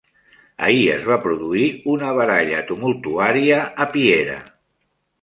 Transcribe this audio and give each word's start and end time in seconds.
Ahir 0.67 0.87
es 0.93 1.05
va 1.09 1.17
produir 1.25 1.69
una 1.97 2.15
baralla 2.21 2.65
tumultuària 2.73 3.63
a 3.87 3.91
Piera. 3.97 4.43